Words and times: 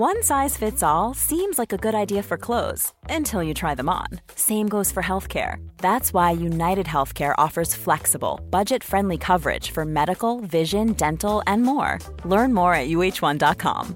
One 0.00 0.22
size 0.22 0.56
fits 0.56 0.82
all 0.82 1.12
seems 1.12 1.58
like 1.58 1.74
a 1.74 1.76
good 1.76 1.94
idea 1.94 2.22
for 2.22 2.38
clothes 2.38 2.94
until 3.10 3.42
you 3.42 3.52
try 3.52 3.74
them 3.74 3.90
on. 3.90 4.06
Same 4.34 4.66
goes 4.66 4.90
for 4.90 5.02
healthcare. 5.02 5.56
That's 5.76 6.14
why 6.14 6.30
United 6.30 6.86
Healthcare 6.86 7.34
offers 7.36 7.74
flexible, 7.74 8.40
budget 8.48 8.82
friendly 8.82 9.18
coverage 9.18 9.72
for 9.72 9.84
medical, 9.84 10.40
vision, 10.40 10.94
dental, 10.94 11.42
and 11.46 11.64
more. 11.64 11.98
Learn 12.24 12.54
more 12.54 12.72
at 12.72 12.88
uh1.com. 12.88 13.94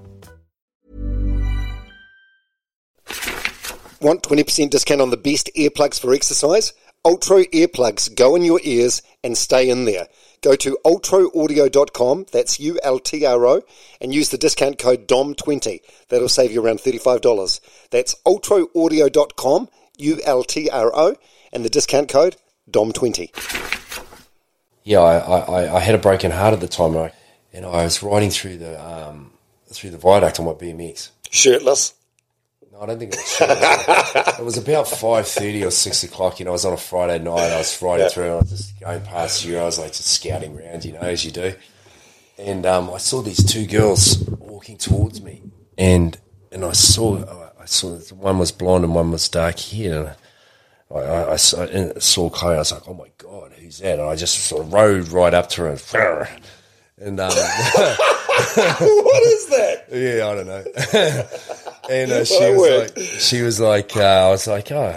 Want 4.03 4.23
20% 4.23 4.69
discount 4.69 5.01
on 5.01 5.09
the 5.09 5.17
best 5.17 5.51
earplugs 5.57 5.99
for 5.99 6.13
exercise? 6.13 6.75
Ultro 7.07 7.49
earplugs 7.51 8.15
go 8.15 8.37
in 8.37 8.45
your 8.45 8.61
ears 8.63 9.01
and 9.23 9.39
stay 9.39 9.71
in 9.71 9.87
there. 9.87 10.09
Go 10.45 10.55
to 10.57 10.77
ultroaudio.com, 10.85 12.27
that's 12.31 12.61
U 12.61 12.79
L 12.83 12.99
T 12.99 13.25
R 13.25 13.47
O, 13.47 13.63
and 13.99 14.13
use 14.13 14.29
the 14.29 14.37
discount 14.37 14.79
code 14.79 15.09
DOM20. 15.09 15.81
That'll 16.11 16.29
save 16.29 16.53
you 16.53 16.63
around 16.63 16.81
$35. 16.81 17.61
That's 17.89 18.15
ultroaudio.com, 18.27 19.69
U 19.97 20.21
L 20.23 20.45
T 20.45 20.69
R 20.69 20.93
O, 20.95 21.17
and 21.51 21.65
the 21.65 21.71
discount 21.71 22.11
code 22.11 22.37
DOM20. 22.71 23.31
Yeah, 24.83 24.99
I, 24.99 25.39
I, 25.39 25.77
I 25.77 25.81
had 25.81 25.95
a 25.95 25.99
broken 25.99 26.31
heart 26.31 26.53
at 26.53 26.61
the 26.61 26.69
time, 26.69 26.95
and 26.95 27.05
I, 27.05 27.13
and 27.55 27.65
I 27.65 27.85
was 27.85 28.03
riding 28.03 28.29
through 28.29 28.59
the 28.59 28.79
um, 28.87 29.33
through 29.69 29.93
the 29.93 29.99
viaduct 29.99 30.41
on 30.41 30.45
my 30.45 30.53
BMX. 30.53 31.09
Shirtless? 31.31 31.95
No, 32.75 32.81
I 32.81 32.87
don't 32.87 32.99
think 32.99 33.15
it 33.15 33.19
was. 33.19 33.37
short. 33.37 33.51
it 34.41 34.45
was 34.45 34.59
about 34.59 34.89
five 34.89 35.29
thirty 35.29 35.65
or 35.65 35.71
six 35.71 36.03
o'clock. 36.03 36.41
You 36.41 36.45
know, 36.45 36.51
I 36.51 36.55
was 36.55 36.65
on 36.65 36.73
a 36.73 36.77
Friday 36.77 37.23
night. 37.23 37.53
I 37.53 37.59
was 37.59 37.81
riding 37.81 38.09
through, 38.09 38.25
and 38.25 38.33
I 38.33 38.37
was 38.39 38.51
just 38.51 38.81
going 38.81 39.01
past 39.03 39.45
you. 39.45 39.59
I 39.59 39.65
was 39.65 39.79
like 39.79 39.93
just 39.93 40.07
scouting 40.07 40.59
around, 40.59 40.85
you 40.85 40.93
know, 40.93 40.99
as 40.99 41.25
you 41.25 41.31
do. 41.31 41.55
And 42.37 42.67
um, 42.67 42.91
I 42.91 42.99
saw 42.99 43.23
these 43.23 43.45
two 43.45 43.65
girls 43.67 44.29
walking 44.41 44.77
towards 44.77 45.23
me, 45.23 45.43
and 45.79 46.19
and 46.51 46.65
I 46.65 46.73
saw 46.73 47.53
I 47.61 47.65
saw 47.65 47.97
one 48.13 48.39
was 48.39 48.51
blonde 48.51 48.83
and 48.83 48.95
one 48.95 49.13
was 49.13 49.29
dark 49.29 49.61
hair. 49.61 50.17
I, 50.93 50.99
I, 50.99 51.33
I 51.35 51.37
saw, 51.37 51.63
and 51.63 52.03
saw 52.03 52.29
Chloe. 52.29 52.57
I 52.57 52.59
was 52.59 52.73
like, 52.73 52.89
oh 52.89 52.95
my 52.95 53.11
god, 53.19 53.53
who's 53.53 53.79
that? 53.79 54.01
And 54.01 54.09
I 54.09 54.17
just 54.17 54.35
sort 54.41 54.65
of 54.67 54.73
rode 54.73 55.09
right 55.09 55.33
up 55.33 55.49
to 55.51 55.63
her, 55.63 56.29
and 56.99 57.21
um, 57.21 57.29
what 57.31 59.23
is 59.23 59.47
that? 59.47 59.85
yeah, 59.93 60.27
I 60.27 60.35
don't 60.35 60.47
know. 60.49 61.54
And 61.91 62.13
uh, 62.13 62.25
she 62.25 62.51
was 62.53 62.71
like, 62.71 62.99
she 63.21 63.43
was 63.43 63.61
like, 63.61 63.97
uh, 63.97 64.01
I 64.01 64.31
was 64.31 64.47
like, 64.47 64.71
oh, 64.73 64.97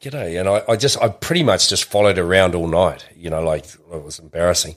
g'day. 0.00 0.38
And 0.38 0.48
I, 0.48 0.62
I 0.68 0.76
just, 0.76 1.00
I 1.00 1.08
pretty 1.08 1.42
much 1.42 1.68
just 1.68 1.84
followed 1.84 2.18
around 2.18 2.54
all 2.54 2.68
night. 2.68 3.06
You 3.16 3.30
know, 3.30 3.42
like 3.42 3.64
it 3.64 4.02
was 4.02 4.18
embarrassing. 4.18 4.76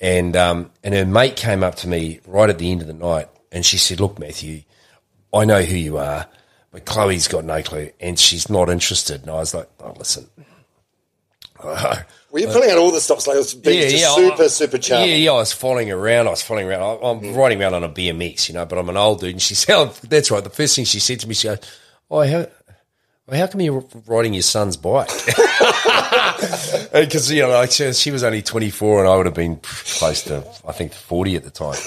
And 0.00 0.36
um, 0.36 0.70
and 0.82 0.94
her 0.94 1.06
mate 1.06 1.36
came 1.36 1.62
up 1.62 1.76
to 1.76 1.88
me 1.88 2.20
right 2.26 2.50
at 2.50 2.58
the 2.58 2.70
end 2.70 2.80
of 2.80 2.86
the 2.86 2.94
night, 2.94 3.28
and 3.52 3.64
she 3.64 3.78
said, 3.78 4.00
"Look, 4.00 4.18
Matthew, 4.18 4.62
I 5.32 5.44
know 5.44 5.62
who 5.62 5.76
you 5.76 5.98
are, 5.98 6.26
but 6.72 6.84
Chloe's 6.84 7.28
got 7.28 7.44
no 7.44 7.62
clue, 7.62 7.90
and 8.00 8.18
she's 8.18 8.50
not 8.50 8.68
interested." 8.68 9.22
And 9.22 9.30
I 9.30 9.34
was 9.34 9.54
like, 9.54 9.68
"Oh, 9.80 9.94
listen." 9.96 10.28
Were 12.34 12.40
you 12.40 12.48
pulling 12.48 12.68
out 12.68 12.78
all 12.78 12.90
the 12.90 13.00
stops 13.00 13.28
like 13.28 13.36
it 13.36 13.38
was 13.38 13.54
being 13.54 13.88
just 13.88 14.12
super, 14.16 14.42
I- 14.42 14.46
super 14.48 14.78
charming? 14.78 15.08
Yeah, 15.08 15.14
yeah, 15.14 15.30
I 15.30 15.36
was 15.36 15.52
following 15.52 15.92
around. 15.92 16.26
I 16.26 16.30
was 16.30 16.42
following 16.42 16.66
around. 16.66 16.82
I, 16.82 17.08
I'm 17.08 17.32
riding 17.32 17.62
around 17.62 17.74
on 17.74 17.84
a 17.84 17.88
BMX, 17.88 18.48
you 18.48 18.54
know, 18.54 18.66
but 18.66 18.76
I'm 18.76 18.88
an 18.88 18.96
old 18.96 19.20
dude. 19.20 19.30
And 19.30 19.40
she 19.40 19.54
said, 19.54 19.76
oh, 19.76 19.94
"That's 20.02 20.32
right." 20.32 20.42
The 20.42 20.50
first 20.50 20.74
thing 20.74 20.84
she 20.84 20.98
said 20.98 21.20
to 21.20 21.28
me, 21.28 21.34
she 21.34 21.46
goes, 21.46 21.60
"Oh, 22.10 22.26
how, 22.26 22.48
well, 23.28 23.38
how 23.40 23.46
come 23.46 23.60
you're 23.60 23.84
riding 24.08 24.34
your 24.34 24.42
son's 24.42 24.76
bike?" 24.76 25.10
Because 26.92 27.30
you 27.32 27.42
know, 27.42 27.50
like 27.50 27.70
she, 27.70 27.92
she 27.92 28.10
was 28.10 28.22
only 28.24 28.42
24, 28.42 29.00
and 29.00 29.08
I 29.08 29.16
would 29.16 29.26
have 29.26 29.34
been 29.34 29.56
close 29.62 30.22
to, 30.24 30.44
I 30.66 30.72
think, 30.72 30.92
40 30.92 31.36
at 31.36 31.44
the 31.44 31.50
time. 31.50 31.78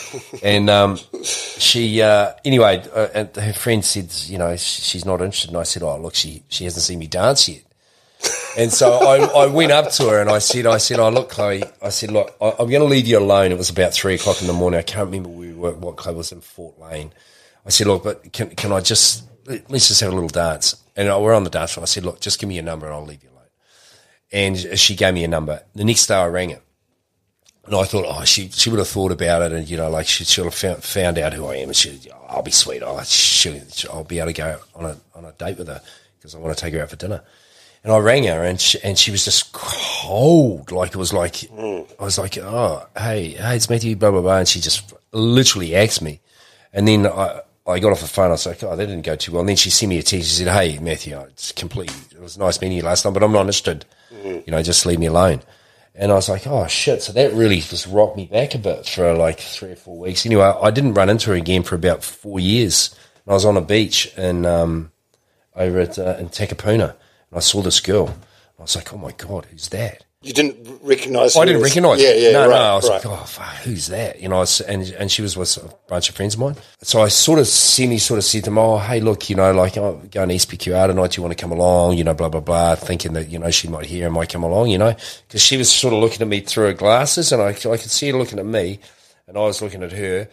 And 0.42 0.70
um, 0.70 0.98
she, 1.24 2.02
uh, 2.02 2.32
anyway, 2.44 2.84
uh, 2.94 3.08
and 3.14 3.36
her 3.36 3.54
friend 3.54 3.84
said, 3.86 4.14
you 4.30 4.38
know, 4.38 4.56
she, 4.56 4.82
she's 4.82 5.06
not 5.06 5.22
interested. 5.22 5.50
And 5.50 5.58
I 5.58 5.64
said, 5.64 5.84
"Oh, 5.84 5.98
look, 5.98 6.16
she 6.16 6.44
she 6.48 6.64
hasn't 6.64 6.84
seen 6.84 7.00
me 7.00 7.08
dance 7.08 7.48
yet." 7.50 7.64
And 8.58 8.74
so 8.74 8.92
I, 8.94 9.44
I 9.44 9.46
went 9.46 9.72
up 9.72 9.92
to 9.92 10.10
her 10.10 10.20
and 10.20 10.32
I 10.32 10.40
said, 10.40 10.66
I 10.66 10.78
said, 10.78 11.00
oh, 11.00 11.10
look, 11.10 11.30
Chloe, 11.30 11.64
I 11.82 11.90
said, 11.90 12.12
look, 12.12 12.36
I, 12.42 12.50
I'm 12.60 12.70
going 12.70 12.82
to 12.82 12.86
leave 12.86 13.06
you 13.06 13.20
alone. 13.20 13.52
It 13.52 13.58
was 13.58 13.70
about 13.70 13.94
three 13.94 14.16
o'clock 14.16 14.42
in 14.42 14.48
the 14.48 14.54
morning. 14.54 14.80
I 14.80 14.84
can't 14.84 15.06
remember 15.06 15.30
where 15.30 15.40
we 15.50 15.54
were, 15.54 15.74
what 15.74 15.96
club 15.96 16.16
was 16.16 16.32
in 16.32 16.42
Fort 16.42 16.80
Lane. 16.80 17.14
I 17.66 17.70
said, 17.70 17.86
look, 17.86 18.04
but 18.04 18.34
can, 18.34 18.50
can 18.50 18.72
I 18.72 18.80
just, 18.80 19.26
let's 19.46 19.88
just 19.88 20.02
have 20.02 20.12
a 20.12 20.16
little 20.16 20.30
dance. 20.30 20.76
And 20.96 21.08
we're 21.22 21.36
on 21.36 21.44
the 21.44 21.52
dance 21.52 21.74
floor. 21.74 21.84
I 21.84 21.86
said, 21.86 22.04
look, 22.04 22.20
just 22.20 22.40
give 22.40 22.50
me 22.50 22.56
your 22.56 22.64
number 22.64 22.88
and 22.88 22.96
I'll 22.96 23.06
leave 23.06 23.24
you 23.24 23.30
alone. 23.30 23.46
And 24.32 24.80
she 24.80 24.96
gave 24.96 25.14
me 25.14 25.24
a 25.24 25.28
number. 25.28 25.62
The 25.76 25.86
next 25.86 26.08
day 26.08 26.16
I 26.16 26.26
rang 26.26 26.50
her. 26.50 26.62
And 27.68 27.76
I 27.76 27.84
thought, 27.84 28.06
oh, 28.08 28.24
she 28.24 28.48
she 28.48 28.70
would 28.70 28.80
have 28.80 28.88
thought 28.88 29.12
about 29.12 29.42
it, 29.42 29.52
and 29.52 29.70
you 29.70 29.76
know, 29.76 29.90
like 29.90 30.08
she 30.08 30.24
she'll 30.24 30.46
have 30.46 30.54
found, 30.54 30.82
found 30.86 31.18
out 31.18 31.34
who 31.34 31.48
I 31.48 31.56
am, 31.56 31.68
and 31.68 31.76
she, 31.76 32.00
I'll 32.30 32.42
be 32.42 32.50
sweet. 32.50 32.82
She, 33.06 33.62
I'll 33.90 34.06
be 34.06 34.20
able 34.20 34.28
to 34.28 34.34
go 34.34 34.60
on 34.74 34.86
a 34.86 34.98
on 35.14 35.26
a 35.26 35.34
date 35.34 35.58
with 35.58 35.68
her 35.68 35.82
because 36.16 36.34
I 36.34 36.38
want 36.38 36.58
to 36.58 36.62
take 36.64 36.74
her 36.74 36.82
out 36.82 36.92
for 36.92 36.96
dinner. 36.96 37.24
And 37.84 37.94
I 37.94 38.00
rang 38.00 38.26
her, 38.26 38.44
and 38.44 38.60
she, 38.60 38.82
and 38.84 38.98
she 38.98 39.12
was 39.12 39.24
just 39.24 39.54
cold, 39.54 40.72
like 40.72 40.92
it 40.92 40.98
was 40.98 41.14
like 41.14 41.50
I 41.52 41.86
was 42.00 42.18
like, 42.18 42.38
oh, 42.38 42.86
hey, 42.98 43.30
hey, 43.30 43.56
it's 43.56 43.70
Matthew, 43.70 43.96
blah 43.96 44.12
blah 44.12 44.22
blah, 44.22 44.40
and 44.40 44.48
she 44.48 44.60
just 44.60 44.94
literally 45.12 45.76
asked 45.76 46.02
me, 46.02 46.20
and 46.74 46.88
then 46.88 47.08
I. 47.08 47.42
I 47.70 47.80
got 47.80 47.92
off 47.92 48.00
the 48.00 48.08
phone. 48.08 48.28
I 48.28 48.30
was 48.30 48.46
like, 48.46 48.64
"Oh, 48.64 48.78
that 48.78 48.86
didn't 48.86 49.06
go 49.06 49.18
too 49.18 49.34
well." 49.34 49.42
And 49.42 49.50
then 49.50 49.58
she 49.58 49.70
sent 49.70 49.90
me 49.90 49.98
a 49.98 50.02
text. 50.02 50.30
She 50.30 50.36
said, 50.36 50.48
"Hey, 50.48 50.80
Matthew, 50.80 51.20
it's 51.20 51.52
complete. 51.52 51.92
It 52.14 52.22
was 52.22 52.38
nice 52.38 52.62
meeting 52.62 52.78
you 52.78 52.84
last 52.84 53.04
time, 53.04 53.12
but 53.12 53.22
I'm 53.22 53.34
not 53.34 53.42
interested. 53.42 53.84
You 54.24 54.44
know, 54.48 54.64
just 54.64 54.86
leave 54.86 55.00
me 55.00 55.08
alone." 55.08 55.42
And 55.98 56.12
I 56.12 56.16
was 56.16 56.30
like, 56.30 56.46
oh 56.46 56.68
shit. 56.68 57.02
So 57.02 57.12
that 57.14 57.34
really 57.34 57.60
just 57.60 57.88
rocked 57.88 58.16
me 58.16 58.26
back 58.26 58.54
a 58.54 58.60
bit 58.60 58.88
for 58.88 59.14
like 59.16 59.40
three 59.40 59.72
or 59.72 59.76
four 59.76 59.98
weeks. 59.98 60.26
Anyway, 60.26 60.44
I 60.44 60.70
didn't 60.70 60.94
run 60.94 61.10
into 61.10 61.32
her 61.32 61.36
again 61.36 61.64
for 61.64 61.76
about 61.76 62.04
four 62.04 62.40
years. 62.40 62.96
And 63.26 63.32
I 63.32 63.34
was 63.34 63.46
on 63.46 63.58
a 63.58 63.62
beach 63.62 64.16
in, 64.16 64.46
um, 64.46 64.92
over 65.56 65.80
at, 65.80 65.98
uh, 65.98 66.16
in 66.20 66.30
Takapuna 66.30 66.96
and 67.32 67.38
I 67.38 67.40
saw 67.42 67.62
this 67.62 67.80
girl. 67.80 68.10
I 68.60 68.62
was 68.64 68.76
like, 68.76 68.92
oh 68.94 68.98
my 68.98 69.12
God, 69.12 69.46
who's 69.52 69.70
that? 69.70 70.04
You 70.24 70.34
didn't 70.34 70.58
recognise 70.82 71.38
I 71.38 71.46
didn't 71.46 71.62
recognise. 71.62 72.02
Yeah, 72.02 72.14
yeah, 72.14 72.32
no, 72.32 72.50
right, 72.50 72.50
no. 72.50 72.56
I 72.56 72.76
was 72.76 72.90
right. 72.90 73.06
like, 73.06 73.06
oh, 73.06 73.24
fuck, 73.26 73.54
who's 73.58 73.88
that? 73.88 74.20
You 74.20 74.28
know, 74.30 74.38
I 74.38 74.40
was, 74.40 74.62
and 74.62 74.84
and 74.98 75.12
she 75.12 75.22
was 75.22 75.38
with 75.38 75.56
a 75.58 75.72
bunch 75.88 76.10
of 76.10 76.16
friends 76.16 76.34
of 76.34 76.40
mine. 76.40 76.56
So 76.82 77.04
I 77.04 77.08
sort 77.08 77.38
of 77.38 77.48
semi 77.48 78.00
sort 78.00 78.18
of 78.18 78.24
said 78.26 78.44
to 78.46 78.50
them, 78.50 78.58
oh, 78.58 78.80
hey, 78.80 79.00
look, 79.00 79.30
you 79.30 79.36
know, 79.36 79.54
like 79.54 79.78
I'm 79.78 80.08
going 80.08 80.30
to 80.30 80.36
SPQR 80.36 80.88
tonight. 80.88 81.12
Do 81.12 81.20
you 81.20 81.24
want 81.24 81.38
to 81.38 81.42
come 81.42 81.52
along? 81.52 81.98
You 82.00 82.04
know, 82.04 82.16
blah 82.16 82.30
blah 82.30 82.42
blah. 82.42 82.76
Thinking 82.76 83.14
that 83.14 83.30
you 83.30 83.38
know 83.38 83.52
she 83.52 83.68
might 83.68 83.86
hear 83.86 84.06
and 84.08 84.16
might 84.16 84.30
come 84.30 84.44
along. 84.44 84.70
You 84.70 84.80
know, 84.80 84.96
because 85.28 85.42
she 85.42 85.56
was 85.56 85.72
sort 85.72 85.94
of 85.94 86.00
looking 86.00 86.24
at 86.24 86.28
me 86.28 86.40
through 86.40 86.66
her 86.66 86.74
glasses, 86.74 87.32
and 87.32 87.40
I 87.42 87.50
I 87.50 87.54
could 87.54 87.82
see 87.92 88.10
her 88.10 88.18
looking 88.18 88.40
at 88.40 88.46
me, 88.46 88.80
and 89.28 89.38
I 89.38 89.42
was 89.42 89.62
looking 89.62 89.84
at 89.84 89.92
her. 89.92 90.28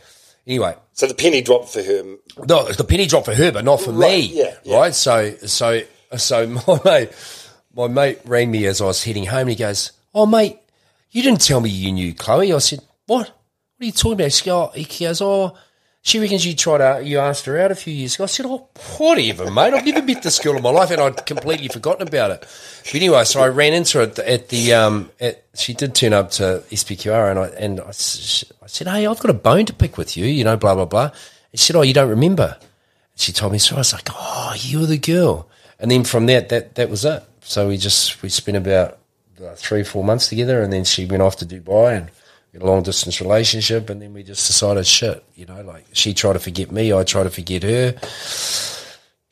Anyway, 0.47 0.75
So 0.95 1.07
the 1.07 1.15
penny 1.15 1.41
dropped 1.43 1.69
for 1.71 1.83
her. 1.83 2.03
no, 2.49 2.71
the 2.73 2.85
penny 2.85 3.07
dropped 3.07 3.27
for 3.27 3.35
her, 3.35 3.53
but 3.53 3.65
not 3.65 3.81
for 3.81 3.93
Right, 3.93 4.11
me. 4.31 4.41
yeah, 4.41 4.55
yeah. 4.65 4.77
Right. 4.79 4.95
So, 4.95 5.35
so, 5.47 5.81
so 6.19 6.47
my 6.47 6.81
mate, 6.85 7.11
my 7.75 7.89
mate 7.89 8.21
rang 8.25 8.51
me 8.51 8.67
as 8.67 8.81
I 8.81 8.87
was 8.87 9.05
heading 9.05 9.27
home, 9.27 9.43
and 9.43 9.51
he 9.51 9.57
goes, 9.57 9.93
"Oh, 10.15 10.27
mate, 10.27 10.59
you 11.11 11.23
didn't 11.23 11.41
tell 11.41 11.61
me 11.61 11.71
you 11.71 11.93
knew 11.93 12.15
Chloe." 12.15 12.53
I 12.53 12.59
said, 12.59 12.81
"What? 13.07 13.29
What 13.29 13.83
are 13.83 13.85
you 13.85 13.93
talking 13.93 14.13
about?" 14.13 14.33
She 14.33 14.51
He 14.83 15.05
goes, 15.05 15.21
"Oh." 15.21 15.57
She 16.07 16.19
reckons 16.19 16.45
you 16.45 16.55
tried 16.55 16.83
out, 16.83 17.07
you 17.07 17.19
asked 17.19 17.47
her 17.47 17.59
out 17.59 17.71
a 17.73 17.75
few 17.75 17.95
years 17.95 18.17
ago. 18.17 18.25
I 18.25 18.27
said, 18.27 18.45
oh, 18.45 18.69
whatever, 18.99 19.51
mate. 19.51 19.73
I've 19.73 19.87
never 19.87 20.03
met 20.03 20.23
this 20.23 20.39
girl 20.39 20.55
in 20.55 20.63
my 20.63 20.69
life 20.69 20.91
and 20.91 21.01
I'd 21.01 21.25
completely 21.25 21.69
forgotten 21.69 22.07
about 22.07 22.31
it. 22.31 22.41
But 22.41 22.95
anyway, 22.95 23.25
so 23.25 23.41
I 23.41 23.49
ran 23.49 23.73
into 23.73 23.97
her 23.97 24.05
at 24.05 24.17
the, 24.17 24.31
at 24.31 24.51
the 24.51 24.75
um, 24.75 25.11
at, 25.19 25.47
she 25.55 25.73
did 25.73 25.95
turn 25.95 26.13
up 26.13 26.31
to 26.33 26.63
SPQR 26.71 27.31
and 27.31 27.39
I, 27.39 27.47
and 27.59 27.81
I, 27.81 27.89
I 27.89 27.93
said, 27.93 28.87
hey, 28.87 29.07
I've 29.07 29.19
got 29.19 29.31
a 29.31 29.33
bone 29.33 29.65
to 29.65 29.73
pick 29.73 29.97
with 29.97 30.15
you, 30.15 30.27
you 30.27 30.45
know, 30.45 30.59
blah, 30.59 30.75
blah, 30.75 30.85
blah. 30.85 31.11
And 31.53 31.59
she 31.59 31.69
said, 31.69 31.77
oh, 31.77 31.81
you 31.81 31.95
don't 31.95 32.11
remember? 32.11 32.59
she 33.17 33.33
told 33.33 33.53
me 33.53 33.59
so. 33.59 33.77
I 33.77 33.79
was 33.79 33.93
like, 33.93 34.09
"Oh, 34.13 34.55
you're 34.59 34.87
the 34.87 34.99
girl." 34.99 35.49
And 35.85 35.91
then 35.91 36.03
from 36.03 36.25
that, 36.27 36.49
that 36.49 36.77
that 36.77 36.89
was 36.89 37.05
it. 37.05 37.23
So 37.43 37.69
we 37.69 37.77
just 37.77 38.23
we 38.23 38.31
spent 38.31 38.57
about 38.57 38.97
uh, 39.39 39.55
three, 39.55 39.85
four 39.85 40.03
months 40.03 40.31
together, 40.31 40.63
and 40.63 40.73
then 40.73 40.83
she 40.85 41.05
went 41.05 41.23
off 41.23 41.37
to 41.37 41.45
Dubai 41.45 41.99
and 41.99 42.07
we 42.07 42.59
had 42.59 42.63
a 42.63 42.67
long 42.67 42.83
distance 42.83 43.21
relationship, 43.21 43.91
and 43.91 44.01
then 44.01 44.15
we 44.15 44.23
just 44.23 44.47
decided, 44.47 44.87
shit, 44.87 45.23
you 45.35 45.45
know, 45.45 45.61
like 45.61 45.85
she 45.93 46.15
tried 46.15 46.33
to 46.33 46.39
forget 46.39 46.73
me, 46.73 46.91
I 46.91 47.05
tried 47.05 47.25
to 47.25 47.31
forget 47.31 47.65
her. 47.65 47.89
It 47.89 48.01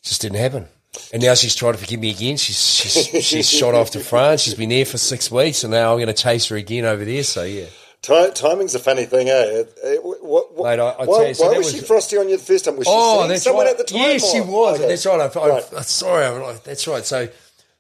just 0.03 0.21
didn't 0.21 0.41
happen. 0.41 0.69
And 1.11 1.23
now 1.23 1.33
she's 1.33 1.55
trying 1.55 1.73
to 1.73 1.79
forgive 1.79 2.01
me 2.01 2.11
again. 2.11 2.37
She's 2.37 2.63
she's 2.63 3.25
she's 3.25 3.49
shot 3.49 3.75
off 3.75 3.93
to 3.93 4.01
France. 4.11 4.43
She's 4.43 4.53
been 4.53 4.69
there 4.69 4.85
for 4.85 4.99
six 4.99 5.31
weeks, 5.31 5.65
and 5.65 5.71
now 5.71 5.93
I'm 5.93 5.97
going 5.97 6.09
to 6.09 6.13
chase 6.13 6.49
her 6.49 6.57
again 6.57 6.85
over 6.85 7.03
there. 7.03 7.23
So 7.23 7.45
yeah. 7.45 7.65
Ti 8.03 8.31
timing's 8.35 8.75
a 8.75 8.81
funny 8.81 9.05
thing, 9.05 9.29
eh? 9.29 9.63
What, 10.03 10.53
what, 10.55 10.65
Mate, 10.71 10.81
I- 10.81 10.89
I 10.91 11.05
why 11.05 11.19
tell 11.19 11.29
you, 11.29 11.35
so 11.35 11.47
why 11.47 11.57
was, 11.59 11.67
was- 11.67 11.75
she 11.75 11.81
frosty 11.87 12.17
on 12.19 12.29
you 12.29 12.37
the 12.37 12.43
first 12.43 12.65
time? 12.65 12.77
Was 12.77 12.87
she 12.89 12.93
Oh, 12.93 13.29
that's 13.29 13.45
someone 13.45 13.67
right. 13.67 13.73
at 13.73 13.79
the 13.79 13.85
time? 13.85 14.01
Yes, 14.01 14.33
she 14.33 14.41
was. 14.41 14.79
Okay. 14.81 14.89
That's 14.89 15.07
right. 15.07 15.21
I, 15.21 15.41
I, 15.41 15.49
Right. 15.49 15.65
I- 15.77 15.81
sorry, 15.83 16.57
that's 16.65 16.87
right. 16.89 17.05
So, 17.05 17.29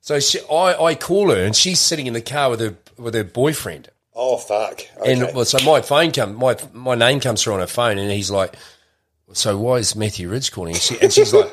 so 0.00 0.20
she, 0.20 0.38
I, 0.48 0.76
I 0.80 0.94
call 0.94 1.30
her 1.30 1.44
and 1.44 1.56
she's 1.56 1.80
sitting 1.80 2.06
in 2.06 2.12
the 2.12 2.20
car 2.20 2.50
with 2.50 2.60
her 2.60 2.76
with 2.96 3.14
her 3.14 3.24
boyfriend. 3.24 3.88
Oh, 4.14 4.36
fuck. 4.36 4.82
Okay. 4.98 5.12
And 5.12 5.34
well, 5.34 5.44
so 5.44 5.58
my 5.64 5.80
phone 5.80 6.12
come 6.12 6.36
my 6.36 6.56
my 6.72 6.94
name 6.94 7.19
comes 7.19 7.42
through 7.42 7.54
on 7.54 7.60
her 7.60 7.66
phone, 7.66 7.98
and 7.98 8.10
he's 8.12 8.30
like, 8.30 8.54
"So 9.32 9.58
why 9.58 9.76
is 9.76 9.96
Matthew 9.96 10.28
Ridge 10.28 10.52
calling?" 10.52 10.74
And, 10.74 10.82
she, 10.82 11.00
and 11.00 11.12
she's 11.12 11.32
like, 11.34 11.50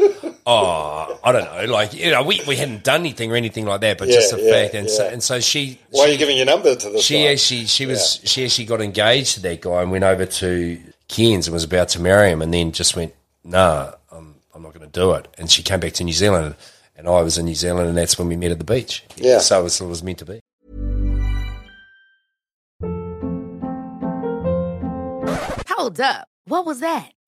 "Oh, 0.49 1.19
I 1.23 1.31
don't 1.31 1.45
know. 1.45 1.71
Like 1.71 1.93
you 1.93 2.11
know, 2.11 2.23
we, 2.23 2.41
we 2.47 2.55
hadn't 2.55 2.83
done 2.83 3.01
anything 3.01 3.31
or 3.31 3.35
anything 3.35 3.65
like 3.65 3.81
that, 3.81 3.97
but 3.97 4.07
just 4.07 4.31
Yeah, 4.31 4.37
the 4.37 4.43
yeah, 4.43 4.51
fact." 4.51 4.73
And 4.75 4.89
so 4.89 5.07
and 5.07 5.21
so 5.23 5.39
she 5.39 5.79
Why 5.91 6.05
are 6.05 6.07
you 6.09 6.17
giving 6.17 6.37
your 6.37 6.45
number 6.45 6.75
to 6.75 6.89
this 6.89 7.03
she 7.03 7.23
guy? 7.23 7.31
actually 7.33 7.65
she 7.65 7.85
was 7.85 8.19
she 8.23 8.43
actually 8.45 8.65
got 8.65 8.81
engaged 8.81 9.35
to 9.35 9.41
that 9.41 9.61
guy 9.61 9.81
and 9.81 9.91
went 9.91 10.03
over 10.03 10.25
to 10.25 10.79
Cairns 11.07 11.47
and 11.47 11.53
was 11.53 11.63
about 11.63 11.89
to 11.89 12.01
marry 12.01 12.29
him 12.31 12.41
and 12.41 12.53
then 12.53 12.71
just 12.71 12.95
went 12.95 13.13
nah 13.43 13.91
I'm 14.11 14.35
I'm 14.53 14.63
not 14.63 14.73
going 14.73 14.89
to 14.89 14.99
do 14.99 15.13
it. 15.13 15.27
And 15.37 15.49
she 15.49 15.63
came 15.63 15.79
back 15.79 15.93
to 15.93 16.03
New 16.03 16.11
Zealand, 16.13 16.55
and 16.97 17.07
I 17.07 17.21
was 17.21 17.37
in 17.37 17.45
New 17.45 17.55
Zealand, 17.55 17.87
and 17.87 17.97
that's 17.97 18.17
when 18.17 18.27
we 18.27 18.35
met 18.35 18.51
at 18.51 18.57
the 18.57 18.65
beach. 18.65 19.03
Yeah. 19.15 19.37
So 19.39 19.59
it 19.61 19.63
was, 19.63 19.79
it 19.79 19.85
was 19.85 20.03
meant 20.03 20.17
to 20.19 20.25
be. 20.25 20.39
Hold 25.69 25.99
up. 26.01 26.27
What 26.45 26.65
was 26.65 26.79
that? 26.81 27.11